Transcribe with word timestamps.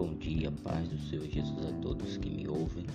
Bom 0.00 0.14
dia, 0.14 0.50
paz 0.64 0.88
do 0.88 0.98
Senhor 0.98 1.26
Jesus 1.26 1.66
a 1.66 1.72
todos 1.82 2.16
que 2.16 2.30
me 2.30 2.48
ouvem. 2.48 2.86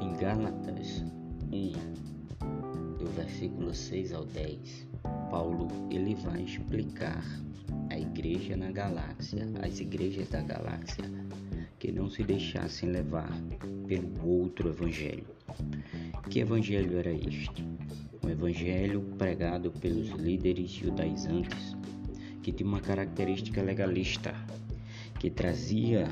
Em 0.00 0.12
Gálatas 0.16 1.04
1, 1.52 2.96
do 2.98 3.06
versículo 3.12 3.72
6 3.72 4.12
ao 4.12 4.24
10, 4.24 4.88
Paulo 5.30 5.68
ele 5.88 6.16
vai 6.16 6.42
explicar 6.42 7.24
a 7.90 7.96
igreja 7.96 8.56
na 8.56 8.72
galáxia, 8.72 9.46
as 9.62 9.78
igrejas 9.78 10.28
da 10.30 10.42
galáxia, 10.42 11.04
que 11.78 11.92
não 11.92 12.10
se 12.10 12.24
deixassem 12.24 12.90
levar 12.90 13.30
pelo 13.86 14.28
outro 14.28 14.70
evangelho. 14.70 15.28
Que 16.28 16.40
evangelho 16.40 16.98
era 16.98 17.12
este? 17.12 17.64
Um 18.24 18.28
evangelho 18.28 19.00
pregado 19.16 19.70
pelos 19.70 20.08
líderes 20.08 20.70
judaizantes 20.70 21.76
que 22.42 22.50
tinha 22.50 22.68
uma 22.68 22.80
característica 22.80 23.62
legalista 23.62 24.34
que 25.18 25.30
trazia 25.30 26.06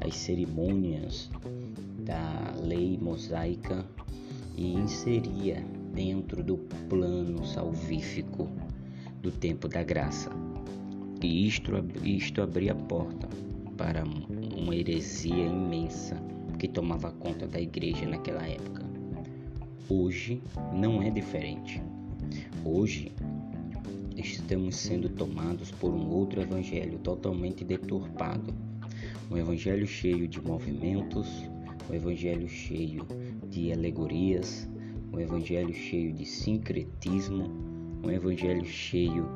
as 0.00 0.16
cerimônias 0.16 1.30
da 2.04 2.54
lei 2.62 2.98
mosaica 3.00 3.84
e 4.56 4.74
inseria 4.74 5.64
dentro 5.94 6.42
do 6.42 6.56
plano 6.88 7.44
salvífico 7.46 8.48
do 9.22 9.30
tempo 9.30 9.68
da 9.68 9.82
graça. 9.82 10.30
E 11.22 11.46
isto, 11.46 11.72
isto 12.02 12.42
abria 12.42 12.72
a 12.72 12.74
porta 12.74 13.28
para 13.76 14.04
uma 14.56 14.74
heresia 14.74 15.46
imensa 15.46 16.16
que 16.58 16.66
tomava 16.68 17.10
conta 17.12 17.46
da 17.46 17.60
igreja 17.60 18.06
naquela 18.06 18.46
época. 18.46 18.84
Hoje 19.88 20.42
não 20.72 21.02
é 21.02 21.10
diferente. 21.10 21.82
Hoje 22.64 23.12
estamos 24.20 24.76
sendo 24.76 25.08
tomados 25.08 25.70
por 25.70 25.92
um 25.92 26.08
outro 26.10 26.42
evangelho 26.42 26.98
totalmente 26.98 27.64
deturpado. 27.64 28.54
Um 29.30 29.36
evangelho 29.36 29.86
cheio 29.86 30.28
de 30.28 30.40
movimentos, 30.40 31.26
um 31.88 31.94
evangelho 31.94 32.48
cheio 32.48 33.06
de 33.48 33.72
alegorias, 33.72 34.68
um 35.12 35.18
evangelho 35.18 35.72
cheio 35.72 36.12
de 36.12 36.26
sincretismo, 36.26 37.50
um 38.04 38.10
evangelho 38.10 38.64
cheio 38.64 39.26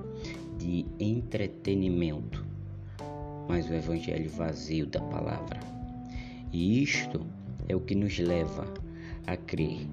de 0.59 0.85
entretenimento, 0.99 2.45
mas 3.49 3.69
o 3.69 3.75
evangelho 3.75 4.31
vazio 4.31 4.87
da 4.87 5.01
palavra. 5.01 5.61
E 6.53 6.83
isto 6.83 7.27
é 7.69 7.75
o 7.75 7.81
que 7.81 7.95
nos 7.95 8.19
leva 8.19 8.73
a 9.27 9.37
crer 9.37 9.89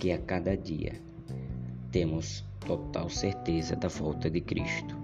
que 0.00 0.10
a 0.10 0.18
cada 0.18 0.56
dia 0.56 0.94
temos 1.90 2.44
total 2.64 3.08
certeza 3.08 3.76
da 3.76 3.88
volta 3.88 4.30
de 4.30 4.40
Cristo. 4.40 4.96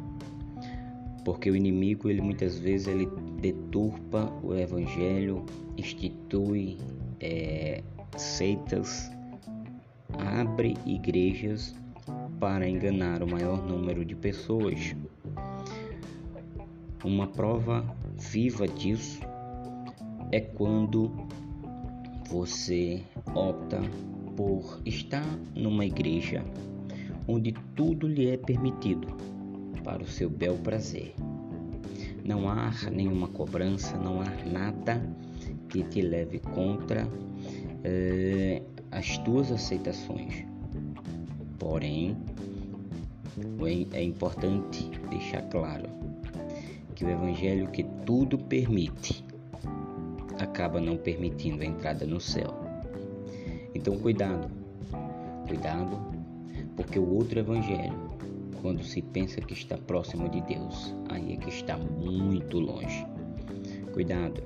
Porque 1.24 1.50
o 1.50 1.56
inimigo, 1.56 2.08
ele 2.08 2.20
muitas 2.20 2.58
vezes 2.58 2.88
ele 2.88 3.06
deturpa 3.40 4.32
o 4.42 4.54
evangelho, 4.54 5.44
institui 5.76 6.78
é, 7.20 7.82
seitas, 8.16 9.10
abre 10.18 10.76
igrejas 10.86 11.74
para 12.40 12.68
enganar 12.68 13.22
o 13.22 13.30
maior 13.30 13.62
número 13.66 14.04
de 14.04 14.14
pessoas. 14.14 14.96
Uma 17.04 17.26
prova 17.26 17.84
viva 18.16 18.66
disso 18.66 19.20
é 20.32 20.40
quando 20.40 21.10
você 22.28 23.02
opta 23.34 23.80
por 24.36 24.80
estar 24.84 25.26
numa 25.54 25.84
igreja 25.84 26.44
onde 27.28 27.52
tudo 27.76 28.08
lhe 28.08 28.30
é 28.30 28.36
permitido 28.38 29.06
para 29.84 30.02
o 30.02 30.06
seu 30.06 30.30
bel 30.30 30.56
prazer. 30.56 31.14
Não 32.24 32.48
há 32.48 32.72
nenhuma 32.90 33.28
cobrança, 33.28 33.96
não 33.98 34.20
há 34.22 34.26
nada 34.50 35.00
que 35.68 35.82
te 35.84 36.00
leve 36.00 36.38
contra 36.38 37.06
eh, 37.84 38.62
as 38.90 39.18
tuas 39.18 39.52
aceitações. 39.52 40.44
Porém, 41.58 42.16
é 43.92 44.02
importante 44.02 44.90
deixar 45.10 45.42
claro 45.42 45.88
que 46.94 47.04
o 47.04 47.10
Evangelho 47.10 47.68
que 47.68 47.84
tudo 48.04 48.38
permite 48.38 49.24
acaba 50.38 50.80
não 50.80 50.96
permitindo 50.96 51.62
a 51.62 51.66
entrada 51.66 52.06
no 52.06 52.20
céu. 52.20 52.54
Então, 53.74 53.98
cuidado, 53.98 54.50
cuidado 55.46 56.17
porque 56.78 56.96
o 56.96 57.12
outro 57.12 57.40
evangelho, 57.40 57.92
quando 58.62 58.84
se 58.84 59.02
pensa 59.02 59.40
que 59.40 59.52
está 59.52 59.76
próximo 59.76 60.28
de 60.28 60.40
Deus, 60.42 60.94
aí 61.08 61.34
é 61.34 61.36
que 61.36 61.48
está 61.48 61.76
muito 61.76 62.60
longe. 62.60 63.04
Cuidado, 63.92 64.40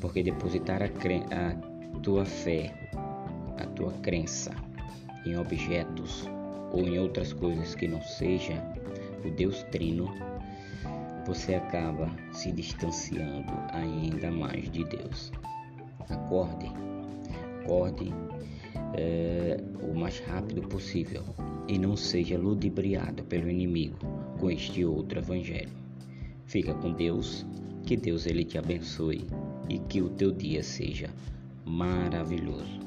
porque 0.00 0.22
depositar 0.22 0.82
a, 0.82 0.86
a 0.86 2.00
tua 2.00 2.24
fé, 2.24 2.72
a 3.58 3.66
tua 3.66 3.92
crença 4.00 4.54
em 5.26 5.36
objetos 5.36 6.26
ou 6.72 6.80
em 6.88 6.98
outras 6.98 7.34
coisas 7.34 7.74
que 7.74 7.86
não 7.86 8.00
seja 8.00 8.54
o 9.22 9.30
Deus 9.30 9.62
Trino, 9.64 10.10
você 11.26 11.56
acaba 11.56 12.10
se 12.32 12.50
distanciando 12.52 13.52
ainda 13.70 14.30
mais 14.30 14.70
de 14.70 14.82
Deus. 14.84 15.30
Acorde, 16.08 16.72
acorde 17.60 18.14
é, 18.94 19.62
o 19.82 19.94
mais 19.94 20.18
rápido 20.20 20.62
possível 20.62 21.22
e 21.70 21.78
não 21.78 21.96
seja 21.96 22.36
ludibriado 22.36 23.22
pelo 23.22 23.48
inimigo 23.48 23.96
com 24.40 24.50
este 24.50 24.84
outro 24.84 25.20
evangelho. 25.20 25.70
Fica 26.44 26.74
com 26.74 26.92
Deus, 26.92 27.46
que 27.86 27.96
Deus 27.96 28.26
ele 28.26 28.44
te 28.44 28.58
abençoe 28.58 29.24
e 29.68 29.78
que 29.78 30.02
o 30.02 30.08
teu 30.08 30.32
dia 30.32 30.64
seja 30.64 31.08
maravilhoso. 31.64 32.80